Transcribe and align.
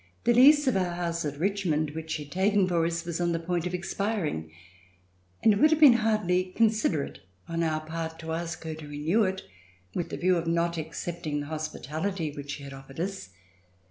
The 0.23 0.33
lease 0.33 0.65
of 0.65 0.75
our 0.75 0.95
house 0.95 1.25
at 1.25 1.37
Richmond, 1.37 1.91
which 1.91 2.09
she 2.13 2.23
had 2.23 2.31
taken 2.31 2.67
for 2.67 2.87
us, 2.87 3.05
was 3.05 3.21
on 3.21 3.33
the 3.33 3.39
point 3.39 3.67
of 3.67 3.73
expiring, 3.75 4.51
and 5.43 5.53
it 5.53 5.59
would 5.59 5.69
have 5.69 5.79
been 5.79 5.93
hardly 6.01 6.45
considerate 6.45 7.19
on 7.47 7.61
our 7.61 7.81
part 7.81 8.17
to 8.21 8.31
ask 8.33 8.63
her 8.63 8.73
to 8.73 8.87
renew 8.87 9.25
it, 9.25 9.43
with 9.93 10.09
the 10.09 10.17
view 10.17 10.37
of 10.37 10.47
not 10.47 10.75
accepting 10.79 11.39
the 11.41 11.45
hospitality 11.53 12.31
which 12.31 12.53
she 12.53 12.65
offered 12.71 12.99
us. 12.99 13.29